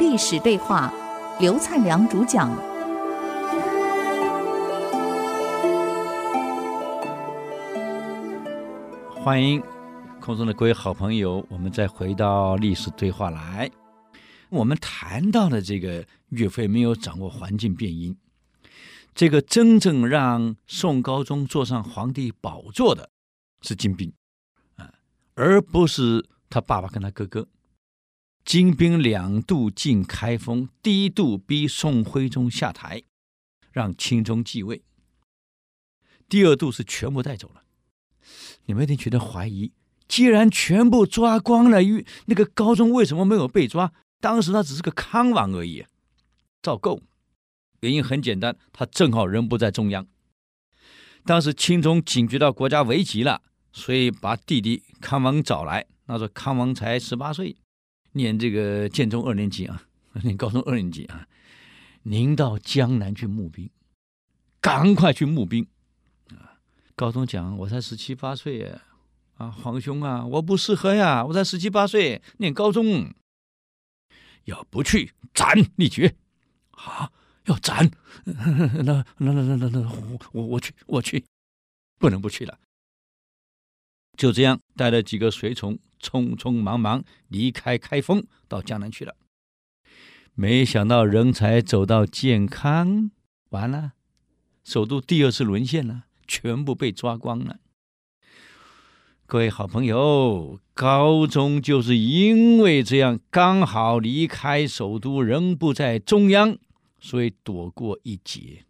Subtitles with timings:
[0.00, 0.90] 历史对话，
[1.38, 2.50] 刘灿良主讲。
[9.14, 9.62] 欢迎
[10.18, 13.70] 空中的各位好朋友，我们再回到历史对话来。
[14.48, 18.16] 我们谈到了这个岳飞没有掌握环境变因，
[19.14, 23.10] 这个真正让宋高宗坐上皇帝宝座的
[23.60, 24.10] 是金兵
[24.76, 24.94] 啊，
[25.34, 27.46] 而不是他爸爸跟他哥哥。
[28.44, 33.02] 金兵两度进开封，第一度逼宋徽宗下台，
[33.70, 34.82] 让钦宗继位；
[36.28, 37.62] 第二度是全部带走了。
[38.64, 39.72] 你们一定觉得怀疑：
[40.08, 41.78] 既然全部抓光了，
[42.26, 43.92] 那个高宗为什么没有被抓？
[44.20, 45.86] 当时他只是个康王而已。
[46.60, 47.00] 赵构，
[47.80, 50.06] 原因很简单，他正好人不在中央。
[51.24, 55.86] 当时钦宗警觉到国家危急了，所以把弟弟康王找来。
[56.06, 57.56] 那时候康王才十八岁，
[58.12, 59.82] 念这个建中二年级啊，
[60.24, 61.26] 念高中二年级啊。
[62.02, 63.68] 您到江南去募兵，
[64.60, 65.66] 赶快去募兵
[66.30, 66.56] 啊。
[66.96, 68.74] 高宗讲：“我才十七八岁，
[69.36, 73.12] 啊，皇兄啊，我不适合呀，我才十七八岁，念高中，
[74.44, 76.14] 要不去斩立决，
[76.70, 77.12] 啊，
[77.44, 77.90] 要斩，
[78.24, 81.22] 那那那那那那，我我我去我去，
[81.98, 82.58] 不能不去了。
[84.16, 89.16] 就这样，带了几个随从，匆匆忙忙离开开封，到江南去了。
[90.34, 93.10] 没想到人才走到建康，
[93.50, 93.92] 完了，
[94.64, 97.58] 首都第二次沦陷了。”全部被抓光了。
[99.26, 106.56] 各位好朋友，高宗就是因为这样刚好离开首都，人不在中央，
[107.00, 108.64] 所以躲过一劫。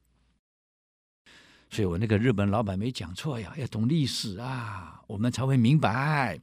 [1.70, 6.40] 所以我那个日本老板没讲错呀，要懂历史啊，我们才会明白，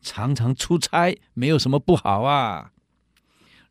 [0.00, 2.72] 常常出差没有什么不好啊。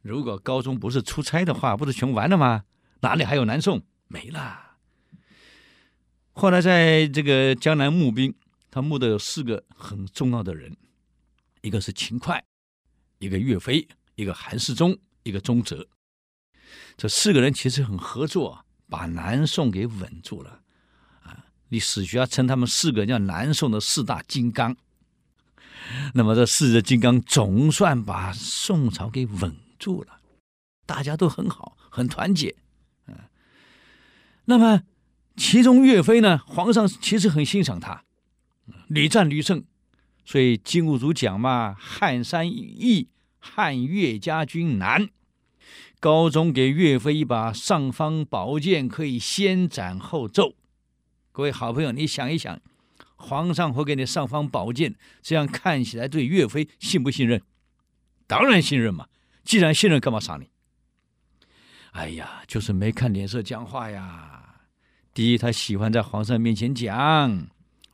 [0.02, 2.66] 如果高宗不是出差的话，不是全完了吗？
[3.00, 3.82] 哪里还有南宋？
[4.10, 4.78] 没了。
[6.34, 8.36] 后来在这个江南募兵，
[8.70, 10.76] 他募的有四个很重要的人，
[11.62, 12.44] 一个是秦桧，
[13.20, 15.88] 一个岳飞，一个韩世忠，一个宗泽。
[16.98, 20.62] 这四个人其实很合作，把南宋给稳住了。
[21.68, 24.76] 啊，历史学家称他们四个叫南宋的四大金刚。
[26.14, 30.20] 那么这四个金刚总算把宋朝给稳住了，
[30.86, 32.56] 大家都很好，很团结。
[33.08, 33.16] 嗯，
[34.46, 34.84] 那么。
[35.40, 38.04] 其中岳飞呢，皇上其实很欣赏他，
[38.88, 39.64] 屡战屡胜，
[40.26, 43.08] 所以金兀术讲嘛，撼山易，
[43.38, 45.10] 撼岳家军难。
[46.00, 50.56] 高宗给岳飞一把尚方宝剑，可以先斩后奏。
[51.38, 52.60] 各位好朋友，你想一想，
[53.16, 57.40] 皇上会给你尚方宝剑，这样看起来对岳飞信不信任？
[58.26, 59.06] 当然信任嘛。
[59.44, 60.50] 既然信任，干嘛杀你？
[61.92, 64.62] 哎呀，就是没看脸色讲话呀。
[65.14, 67.48] 第一，他喜欢在皇上面前讲，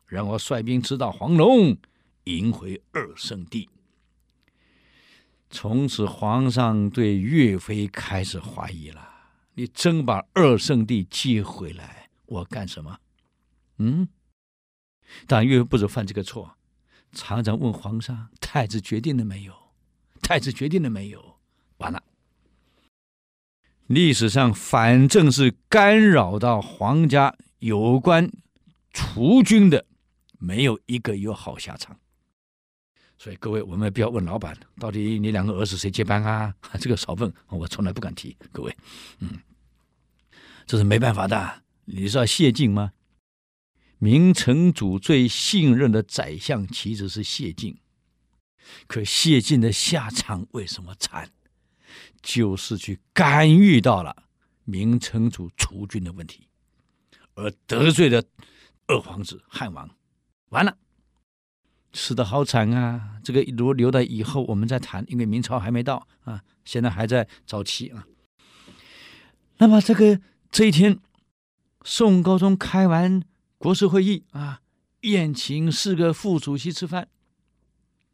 [0.08, 1.76] 让我率兵直捣黄龙，
[2.24, 3.70] 迎回二圣地。
[5.50, 9.06] 从此，皇上对岳飞开始怀疑了：
[9.56, 13.00] 你真把二圣弟接回来，我干什么？
[13.78, 14.08] 嗯？
[15.28, 16.58] 但岳飞不止犯这个错，
[17.12, 19.54] 常常问皇上：太子决定了没有？
[20.22, 21.40] 太子决定了没有？
[21.78, 22.02] 完了。
[23.88, 28.32] 历史上反正是干扰到皇家有关
[28.92, 29.86] 储军的，
[30.40, 32.00] 没有一个有好下场。
[33.18, 36.54] 所以各位，我们不要问老板，到底你两个儿子谁接班啊？
[36.80, 38.36] 这个少问，我从来不敢提。
[38.52, 38.76] 各位，
[39.20, 39.40] 嗯，
[40.66, 41.64] 这是没办法的。
[41.86, 42.94] 你知道谢晋吗？
[44.04, 47.78] 明成祖最信任的宰相其实是谢晋，
[48.86, 51.32] 可谢晋的下场为什么惨？
[52.22, 54.24] 就是去干预到了
[54.66, 56.50] 明成祖储君的问题，
[57.36, 58.22] 而得罪了
[58.88, 59.90] 二皇子汉王，
[60.50, 60.78] 完了，
[61.94, 63.22] 死得好惨啊！
[63.24, 68.06] 这个如果留到以后我们再谈，因为明朝还没到啊，现在还在早期啊。
[69.60, 70.20] 那么这个
[70.52, 71.00] 这一天，
[71.86, 73.24] 宋高宗开完
[73.64, 74.60] 国事会议啊，
[75.04, 77.08] 宴请四个副主席吃饭，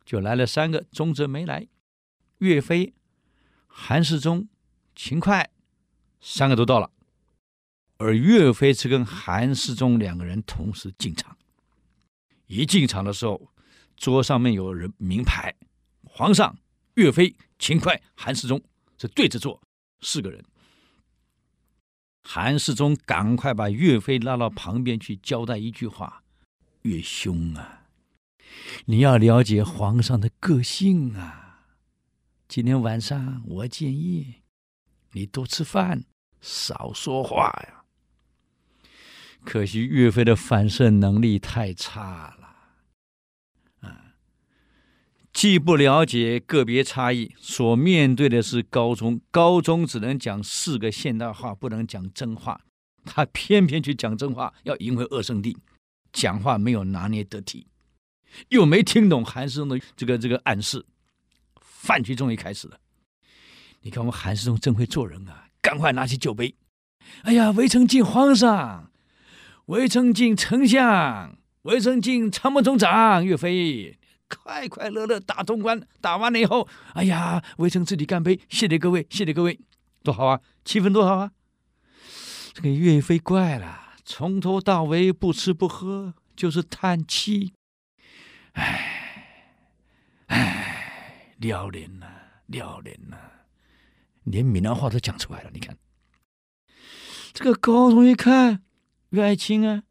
[0.05, 1.67] 就来了三个，宗泽没来，
[2.37, 2.93] 岳飞。
[3.65, 4.47] 韩世忠、
[4.95, 5.49] 秦桧
[6.21, 6.91] 三个都到了，
[7.97, 11.35] 而岳飞是跟韩世忠两个人同时进场。
[12.45, 13.51] 一进场的时候，
[13.97, 15.55] 桌上面有人名牌，
[16.03, 16.59] 皇上、
[16.93, 18.61] 岳飞、秦桧、韩世忠
[18.99, 19.59] 是对着坐，
[20.01, 20.45] 四个人。
[22.31, 26.21] 韩世忠赶快把岳飞拉到旁边去交代一句话
[26.83, 27.87] ：“岳兄啊，
[28.85, 31.65] 你要了解皇上的个性啊。”
[32.47, 34.43] 今天晚上，我建议
[35.13, 36.03] 你多吃饭，
[36.39, 37.83] 少说话呀。
[39.43, 44.13] 可惜岳飞的反射能力太差了，啊，
[45.39, 52.59] 既不了解个别差异，所面对的是高中，高中只能讲四个现代化，不能讲真话，
[53.05, 55.55] 他偏偏去讲真话，要赢回二圣地，
[56.11, 57.67] 讲话没有拿捏得体，
[58.49, 60.85] 又没听懂韩世忠的这个这个暗示，
[61.61, 62.77] 饭局终于开始了。
[63.83, 65.47] 你看我们韩世忠真会做人啊！
[65.61, 66.53] 赶快拿起酒杯，
[67.21, 68.91] 哎呀，微臣敬皇上，
[69.67, 73.97] 微臣敬丞相，微臣敬参谋总长岳飞，
[74.29, 75.81] 快快乐乐打通关。
[75.99, 79.59] 打完了以后，哎呀，微臣自己干杯，谢谢各位，谢谢各位，
[80.03, 81.31] 多好啊，气氛多好啊！
[82.53, 87.53] 这个岳飞怪了，从头到尾不吃不喝，就是叹气，
[88.53, 89.35] 哎，
[90.27, 92.07] 哎，了然了，
[92.47, 93.17] 了然了。
[94.23, 95.77] 连闽南话都讲出来了，你看，
[97.33, 98.61] 这个高宗一看，
[99.09, 99.83] 岳爱卿啊，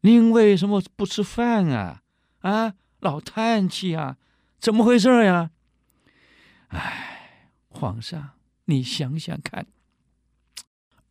[0.00, 2.00] 您为什么不吃饭啊？
[2.40, 2.74] 啊，
[3.04, 4.16] 老叹气啊，
[4.58, 5.50] 怎么回事呀？
[6.68, 8.30] 哎，皇上，
[8.64, 9.66] 你想想看，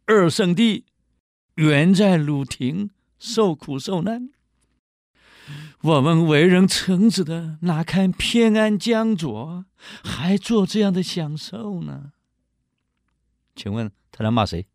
[0.07, 0.85] 二圣帝
[1.53, 4.31] 原在鲁庭受苦受难，
[5.81, 9.65] 我们为人臣子的哪堪偏安江左，
[10.03, 12.11] 还做这样的享受呢？
[13.55, 14.65] 请问他在骂谁？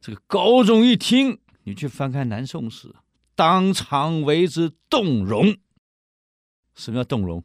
[0.00, 2.94] 这个高宗一听，你去翻看南宋史，
[3.34, 5.56] 当场为之动容。
[6.74, 7.44] 什么叫动容？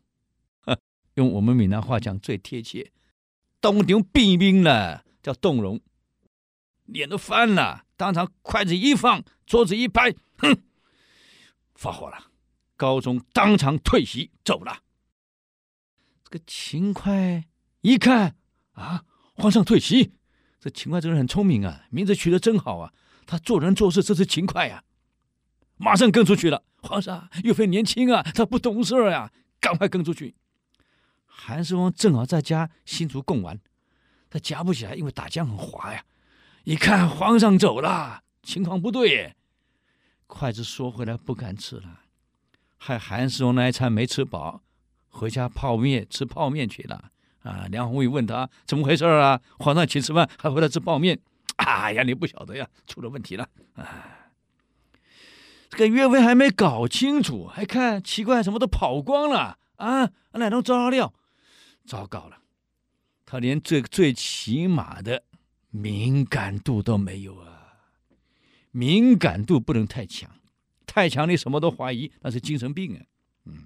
[1.16, 2.92] 用我们闽南话讲最贴切，
[3.60, 5.82] 当场毙命了，叫动容。
[6.86, 10.62] 脸都翻了，当场筷子一放，桌子一拍，哼，
[11.76, 12.32] 发火了。
[12.76, 14.84] 高宗当场退席走了。
[16.24, 17.46] 这个秦桧
[17.82, 18.36] 一看
[18.74, 19.04] 啊。
[19.40, 20.14] 皇上退席，
[20.60, 22.92] 这秦桧这人很聪明啊，名字取得真好啊。
[23.28, 24.84] 他做人做事真是勤快呀，
[25.78, 26.64] 马上跟出去了。
[26.82, 30.36] 皇上，岳飞年轻啊，他不懂事儿呀，赶快跟出去。
[31.26, 33.60] 韩世忠正好在家新竹贡丸，
[34.30, 36.04] 他夹不起来，因为打浆很滑呀。
[36.64, 39.36] 一看皇上走了，情况不对，
[40.28, 42.02] 筷子缩回来不敢吃了，
[42.78, 44.62] 害韩世忠那一餐没吃饱，
[45.10, 47.12] 回家泡面吃泡面去了。
[47.44, 47.66] 啊！
[47.72, 49.40] 梁红玉问他怎么回事啊？
[49.60, 51.18] 皇上请吃饭，还回来吃泡面。
[51.56, 53.48] 哎呀，你不晓得呀，出了问题了。
[53.76, 54.17] 啊，
[55.70, 60.12] 这个岳飞还没搞清楚，还看奇怪，什么都跑光了啊！
[60.32, 61.14] 那都糟料，
[61.86, 62.38] 糟糕了，
[63.26, 65.24] 他连最最起码的
[65.70, 67.74] 敏感度都没有啊！
[68.72, 70.30] 敏感度不能太强，
[70.86, 73.02] 太强你什么都怀疑，那是精神病啊。
[73.46, 73.66] 嗯，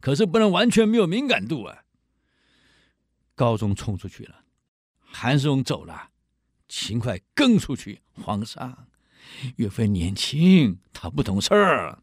[0.00, 1.84] 可是不能完全没有敏感度啊。
[3.34, 4.44] 高宗冲出去了，
[5.02, 6.10] 韩世忠走了，
[6.68, 8.00] 秦桧跟出去。
[8.22, 8.86] 皇上，
[9.56, 12.02] 岳飞年轻，他不懂事儿。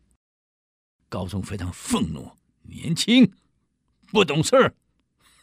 [1.09, 2.31] 高宗非常愤怒，
[2.63, 3.31] 年轻，
[4.11, 4.75] 不懂事儿，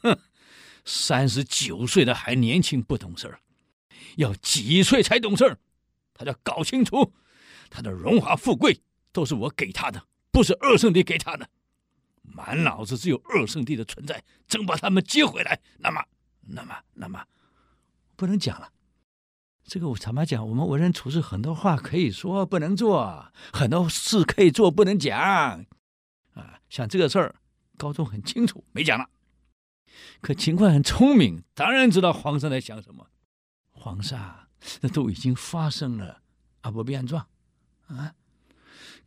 [0.02, 0.18] 哼，
[0.84, 3.40] 三十九岁的还年轻不懂事儿，
[4.16, 5.58] 要几岁才懂事儿？
[6.12, 7.14] 他要搞清楚，
[7.70, 11.48] 他的荣华富贵都是我给他的，不是二圣帝给他的。
[12.22, 16.04] 满脑子只有二圣帝的存在，真把他们接回来，那么，
[16.40, 17.24] 那么，那么，
[18.16, 18.70] 不能讲了。
[19.66, 25.18] 这个我坦白讲，我们为人处事很多话可以说，不能做；很多事可以做，不能讲。
[26.34, 27.36] 啊，像这个事儿，
[27.78, 29.08] 高宗很清楚，没讲了。
[30.20, 33.06] 可秦桧很聪明，当然知道皇上在想什么。
[33.70, 34.48] 皇上，
[34.82, 36.20] 那都已经发生了，
[36.60, 37.26] 啊，不变状，
[37.86, 38.14] 啊。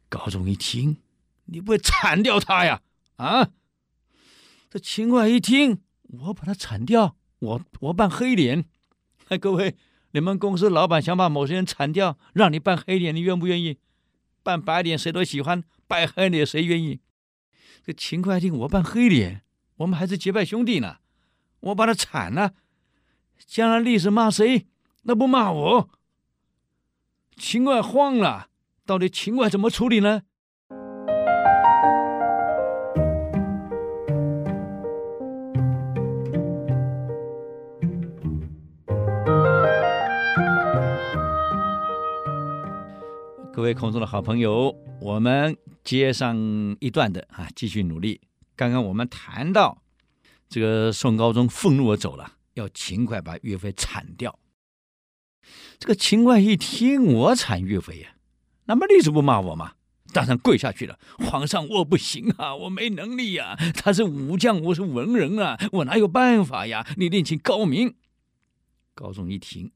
[0.09, 0.97] 高宗一听，
[1.45, 2.81] 你不会铲掉他呀？
[3.17, 3.49] 啊！
[4.69, 8.65] 这秦桧一听，我把他铲掉，我我扮黑脸。
[9.27, 9.75] 哎， 各位，
[10.11, 13.77] 你们公司老板想把某些人铲掉，让你扮黑脸，你愿不愿意？
[14.41, 17.01] 扮白脸谁都喜欢，扮黑脸谁愿意？
[17.85, 19.43] 这秦桧一听，我扮黑脸，
[19.77, 20.97] 我们还是结拜兄弟呢。
[21.59, 22.53] 我把他铲了，
[23.45, 24.67] 将来历史骂谁？
[25.03, 25.89] 那不骂我？
[27.35, 28.49] 秦桧慌了，
[28.85, 30.23] 到底秦桧怎么处理呢？
[43.57, 44.71] 各位空中的好朋友，
[45.01, 46.37] 我们接上
[46.79, 48.21] 一段的啊，继续努力。
[48.55, 49.81] 刚刚我们谈到
[50.47, 54.37] 这个宋高宗愤怒地走了，要秦桧把岳飞铲掉。
[55.79, 58.09] 这个秦桧一听我铲岳飞呀，
[58.65, 59.73] 那么历史不骂我吗？
[60.13, 60.99] 当场跪下去了。
[61.17, 66.85] 皇上，我不行啊，我没能力呀、他是武将，我是文人啊，我哪有办法呀？
[66.97, 67.95] 你另请高明。
[68.93, 69.71] 高宗一听，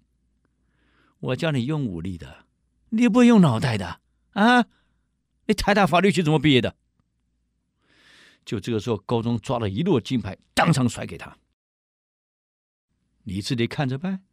[1.20, 2.46] 我叫你用武力的，
[2.92, 4.66] 你不用脑袋的啊？
[5.48, 6.76] 你台大法律系怎么毕业的？
[8.46, 11.38] 就这个时候，高宗抓了一摞金牌，当场甩给他。
[13.24, 14.24] 你自己看着办。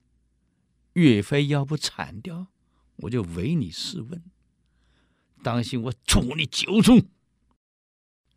[0.94, 2.48] 岳飞要不惨掉，
[2.96, 4.22] 我就唯你是问。
[5.42, 7.00] 当心我处你九族。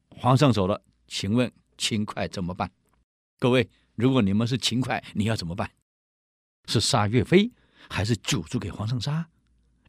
[0.09, 2.71] 皇上走了，请问秦桧怎么办？
[3.39, 5.71] 各位，如果你们是秦桧，你要怎么办？
[6.67, 7.51] 是杀岳飞，
[7.89, 9.29] 还是九族给皇上杀？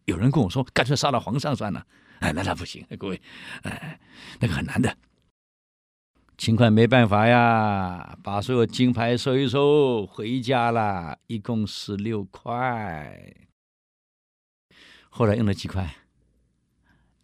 [0.05, 1.87] 有人跟我说，干脆杀了皇上算了。
[2.21, 3.21] 哎，那那不行，各位，
[3.63, 3.99] 哎，
[4.41, 4.97] 那个很难的。
[6.39, 13.37] 秦桧没办法呀，把所有金牌收一收，回家了，一共十六块。
[15.09, 15.95] 后来用了几块？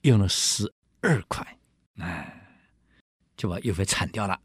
[0.02, 1.58] 用了十二块，
[1.98, 2.60] 哎，
[3.36, 4.40] 就把岳飞铲掉了。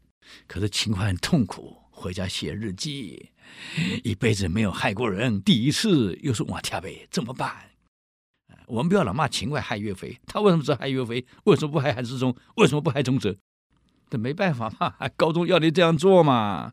[0.46, 3.30] 可是秦桧很痛苦，回家写日记，
[4.02, 7.70] 一辈子没有害过人，第一次又是哇天呗，怎么办？
[8.66, 11.24] 我们不要老骂秦桧害岳飞，他为什么只害岳飞？
[11.44, 12.34] 为什么不害韩世忠？
[12.56, 13.36] 为什么不害宗泽？
[14.10, 16.72] 这没办法嘛， 高宗要你这样做嘛。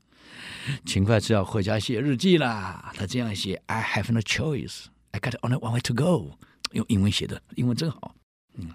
[0.86, 6.38] 秦桧只要回家写日记啦，他这样写：I have no choice, I got only one way to go。
[6.72, 8.16] 用英文写的，英文真好。
[8.56, 8.70] 嗯，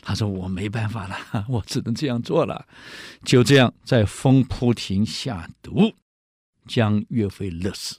[0.00, 2.66] 他说我没办法了，我只能这样做了。
[3.24, 5.92] 就这样，在风波亭下毒，
[6.66, 7.98] 将岳飞勒死。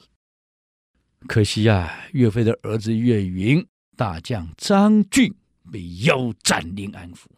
[1.28, 3.66] 可惜呀、啊，岳飞的儿子岳云，
[3.96, 5.34] 大将张俊
[5.72, 7.30] 被腰斩临安府。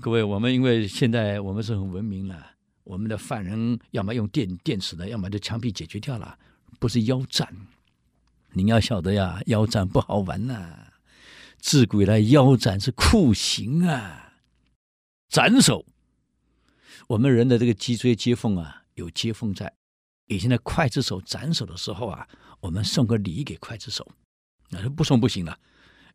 [0.00, 2.52] 各位，我们因为现在我们是很文明了，
[2.84, 6.38] 我们的犯人要么用电电死的，要么就枪毙解决掉了，
[6.78, 7.54] 不是腰斩。
[8.52, 10.92] 您要晓得呀，腰斩不好玩呐、啊，
[11.58, 14.34] 自古以来腰斩是酷刑啊，
[15.28, 15.84] 斩首。
[17.08, 19.72] 我们人的这个脊椎接缝啊，有接缝在。
[20.26, 22.28] 以前的刽子手斩首的时候啊，
[22.60, 24.06] 我们送个礼给刽子手，
[24.96, 25.58] 不送不行了，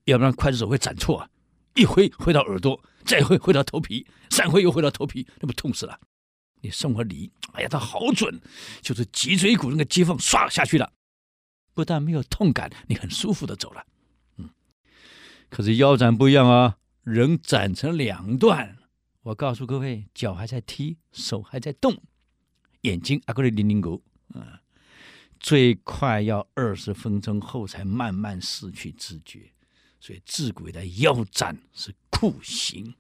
[0.06, 1.30] 要不然刽子手会斩错啊。
[1.76, 6.00] 一挥挥到耳朵，再挥挥到头皮，三挥又挥到头皮，那不痛死了？
[6.62, 8.40] 你送个礼，哎呀，他好准，
[8.82, 10.92] 就是脊椎骨那个接缝唰下去了，
[11.74, 13.86] 不但没有痛感，你很舒服的走了。
[14.38, 14.50] 嗯，
[15.50, 18.78] 可是腰斩不一样啊，人斩成两段。
[19.24, 22.04] 我告诉各位，脚还在踢，手还在动，
[22.82, 24.04] 眼睛阿哥的零零狗
[24.34, 24.61] 啊，
[25.42, 29.52] 最快要二十分钟后才慢慢失去知觉。
[30.00, 32.96] 所以治鬼的腰斩是酷刑，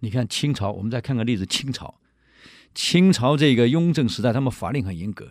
[0.00, 2.00] 你看清朝，我们再看个例子，清朝，
[2.74, 5.30] 清朝这个雍正时代，他们法令很严格，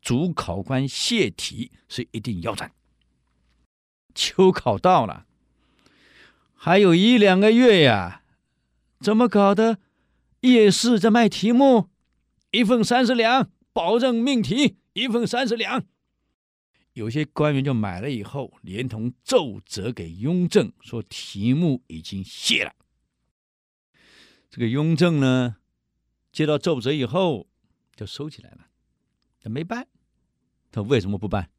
[0.00, 2.72] 主考官泄题是一定腰斩。
[4.14, 5.26] 秋考到了，
[6.54, 8.22] 还有一两个月呀，
[9.00, 9.78] 怎么搞的？
[10.42, 11.88] 夜市在卖题目，
[12.52, 15.84] 一份三十两，保证命题，一份三十两。
[16.94, 22.74] 有些官员就买了以后，连同奏折给雍正，说题目已经泄了。
[24.50, 25.56] 这个雍正呢，
[26.32, 27.46] 接到奏折以后
[27.94, 28.66] 就收起来了，
[29.40, 29.86] 他没办。
[30.72, 31.50] 他为什么不办？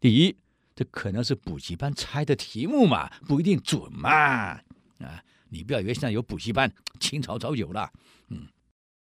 [0.00, 0.36] 第一，
[0.74, 4.10] 这可能是补习班猜的题目嘛，不一定准嘛。
[4.10, 7.92] 啊，你不要以为现在有补习班，清朝早有了。
[8.28, 8.48] 嗯。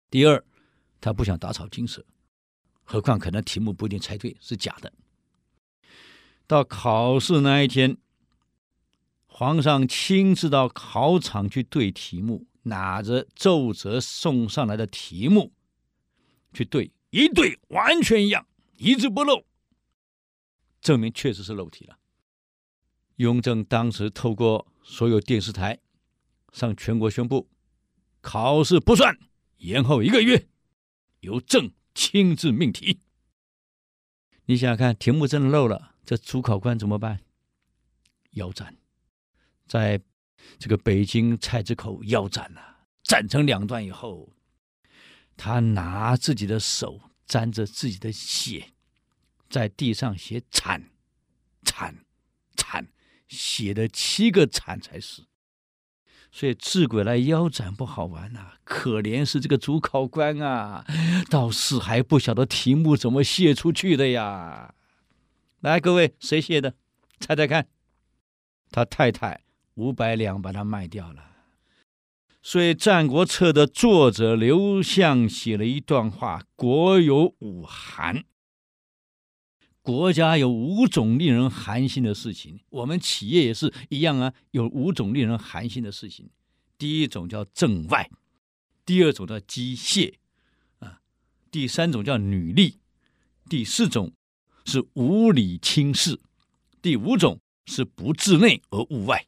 [0.09, 0.43] 第二，
[1.01, 2.05] 他不想打草惊蛇，
[2.83, 4.91] 何况可能题目不一定猜对，是假的。
[6.45, 7.97] 到考试那一天，
[9.25, 15.53] 皇上亲自到考场去对题目，拿着奏折送上来的题目
[16.53, 18.45] 去对，一对完全一样，
[18.77, 19.45] 一字不漏，
[20.81, 21.97] 证明确实是漏题了。
[23.15, 25.79] 雍正当时透过所有电视台
[26.51, 27.47] 向全国宣布，
[28.21, 29.17] 考试不算，
[29.57, 30.47] 延后一个月，
[31.21, 33.01] 由朕亲自命题。
[34.45, 35.95] 你想想看，题目真的漏了。
[36.05, 37.21] 这主考官怎么办？
[38.31, 38.75] 腰斩，
[39.67, 40.01] 在
[40.59, 44.33] 这个北京菜市口腰斩了，斩成两段以后，
[45.37, 48.73] 他拿自己的手沾着自己的血，
[49.49, 50.89] 在地上写“惨，
[51.63, 52.03] 惨，
[52.57, 52.89] 惨”，
[53.29, 55.23] 写了七个“惨”才是。
[56.31, 60.85] 所以治鬼来腰斩不好玩呐、可怜是这个主考官啊，
[61.29, 64.73] 到死还不晓得题目怎么泄出去的呀。
[65.61, 66.75] 来，各位，谁写的？
[67.19, 67.67] 猜猜看。
[68.71, 69.41] 他太太
[69.75, 71.31] 五百两把它卖掉了。
[72.41, 78.25] 所以《战国策》的作者刘向写了一段话：“国有五寒，
[79.81, 86.29] 国家有五种令人寒心的事情，我们企业也是一样啊，有五种令人寒心的事情。
[86.77, 88.09] 第一种叫政外，
[88.85, 90.15] 第二种叫机械，
[90.79, 90.99] 啊，
[91.49, 92.79] 第三种叫女力，
[93.49, 94.13] 第四种
[94.65, 96.19] 是无理轻视，
[96.81, 99.25] 第五种是不自内而务外。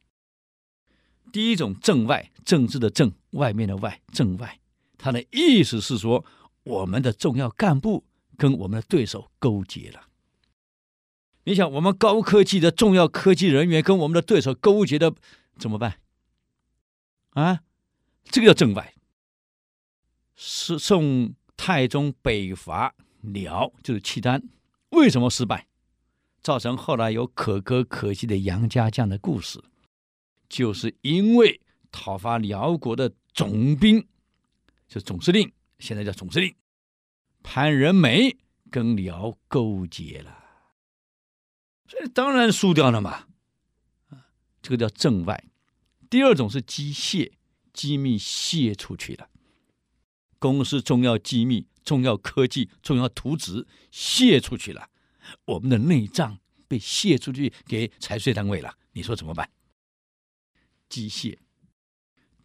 [1.32, 4.60] 第一种政外，政治的政，外面的外，政外，
[4.98, 6.26] 它的意思是说，
[6.64, 8.06] 我们的重要干部
[8.38, 10.08] 跟我们的对手勾结了。
[11.44, 15.14] 你想，我们高科技的重要科技人员跟我们的对手勾结的
[15.58, 16.00] 怎么办？
[17.32, 17.62] 啊，
[18.24, 18.95] 这个叫政外。
[20.36, 24.44] 是宋太宗北伐辽，就是契丹，
[24.89, 25.68] 为什么失败？
[26.42, 29.63] 造成后来有可歌可泣的杨家将的故事，
[30.48, 31.60] 就是因为
[31.92, 34.06] 讨伐辽国的总兵，
[34.88, 36.54] 就总司令，现在叫总司令
[37.42, 38.38] 潘仁美
[38.70, 40.44] 跟辽勾结了。
[41.88, 43.27] 所以当然输掉了嘛，
[44.10, 44.27] 啊，
[44.62, 45.44] 这个叫政外。
[46.10, 47.32] 第二种是机械，
[47.74, 49.30] 机密泄出去了，
[50.54, 54.90] 公司重要机密、重要科技、重要图纸泄出去了，
[55.46, 56.38] 我们的内脏
[56.68, 59.50] 被泄出去给财税单位了，你说怎么办？
[60.88, 61.38] 机械。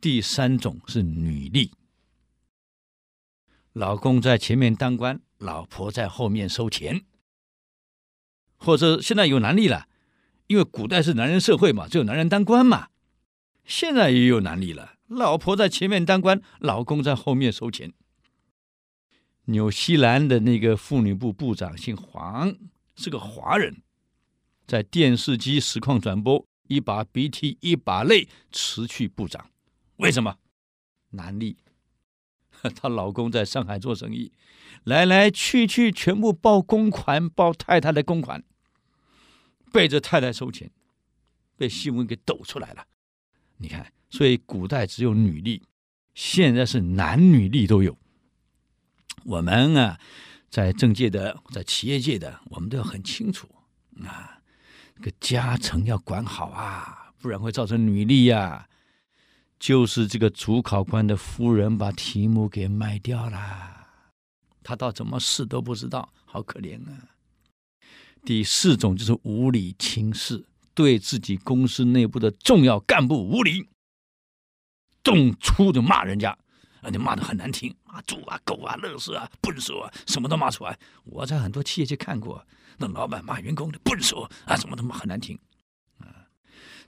[0.00, 1.72] 第三种是女力，
[3.74, 7.04] 老公在前面当官，老婆在后面收钱。
[8.56, 9.88] 或者现在有男力了，
[10.46, 12.88] 因为古代是男人社会嘛，只有男人当官嘛。
[13.66, 17.92] 现在也有男力了，老婆在前面当官，老公在后面收钱。
[19.46, 22.54] 纽西兰的那个妇女部部长姓黄，
[22.94, 23.82] 是个华人，
[24.68, 29.50] 在电视机实况转播，一把鼻涕一把泪辞去部长，
[29.96, 30.36] 为什么？
[31.10, 31.56] 男力，
[32.76, 34.32] 她老公在上海做生意，
[34.84, 38.44] 来来去去全部报公款，报太太的公款。
[39.72, 40.70] 背着太太收钱，
[41.56, 42.86] 被新闻给抖出来了。
[43.56, 45.62] 你看，所以古代只有女力，
[46.14, 47.96] 现在是男女力都有。
[49.24, 49.98] 我们啊，
[50.50, 53.48] 在政界的，在企业界的，我们都要很清楚
[54.04, 54.42] 啊，
[54.96, 58.68] 这个家程要管好啊，不然会造成女力呀、
[59.58, 63.86] 就是这个主考官的夫人把题目给卖掉了，
[64.62, 67.10] 他倒怎么试都不知道，好可怜啊。
[68.24, 73.68] 第四种就是无理轻视，对自己公司内部的重要干部无理，
[75.02, 76.30] 动粗的骂人家，
[76.82, 80.78] 啊，你骂的很难听啊，猪啊、狗啊、垃圾啊、笨手啊，什么都骂出来。
[81.04, 82.46] 我在很多企业去看过，
[82.78, 85.38] 那老板骂员工的笨手啊，什么都骂很难听
[85.98, 86.28] 啊，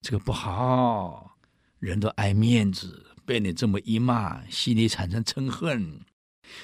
[0.00, 1.36] 这个不好，
[1.78, 6.00] 人都爱面子，被你这么一骂，心里产生嗔恨，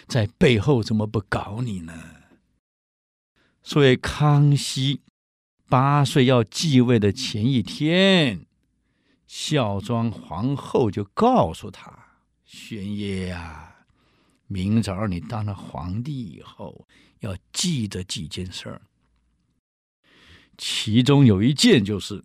[0.06, 1.92] 在背后怎么不搞你呢？
[3.62, 5.02] 所以康熙
[5.68, 8.46] 八岁要继位的前一天，
[9.29, 11.93] 孝庄皇后就告诉他
[12.47, 13.85] ：“玄烨呀，
[14.47, 16.88] 明早你当了皇帝以后，
[17.21, 18.81] 要记得几件事儿。
[20.57, 22.25] 其中有一件就是，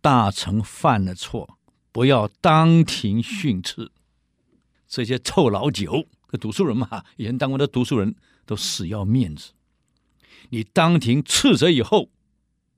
[0.00, 1.58] 大臣犯了错，
[1.90, 3.90] 不要当庭训斥。
[4.86, 8.14] 这些臭老九，这读书人嘛，以前当过的读书人
[8.46, 9.52] 都死要面子。”
[10.50, 12.10] 你当庭斥责以后，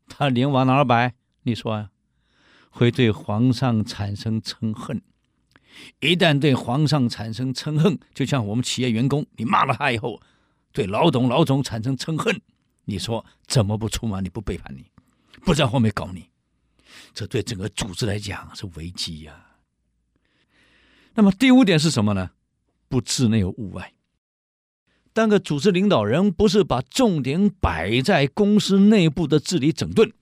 [0.09, 1.15] 他脸往哪儿摆？
[1.43, 1.91] 你说啊，
[2.77, 5.01] 会对皇上产生嗔恨。
[6.01, 10.21] 一旦对皇上产生嗔恨，就像我们企业员工，你骂了他以后，
[10.73, 12.39] 对老董、老总产生嗔恨，
[12.85, 14.21] 你说怎么不出马？
[14.21, 14.85] 你不背叛你，
[15.43, 16.29] 不在后面搞你，
[17.15, 19.35] 这对整个组织来讲是危机呀、
[21.15, 22.33] 那么第五点是什么呢？
[22.89, 23.95] 不治内有物外。
[25.15, 30.13] 当个组织领导人不是把重点摆在公司内部的治理整顿，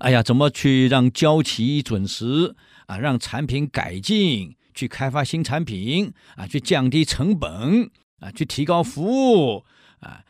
[0.00, 2.96] 哎呀，怎么去让交期准时啊？
[2.98, 6.46] 让产品改进，去开发新产品啊？
[6.46, 8.32] 去降低成本啊？
[8.32, 9.64] 去提高服务
[10.00, 10.24] 啊？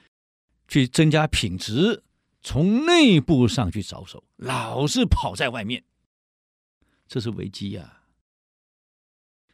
[0.66, 2.02] 去增加品质，
[2.42, 5.84] 从内部上去着手，老是跑在外面，
[7.06, 7.96] 这是危机呀、啊。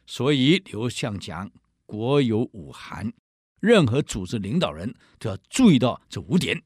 [0.07, 1.51] 所以刘向讲，
[1.85, 3.13] 国有五寒。
[3.59, 6.61] 任何组织领导人都要注意到这五点：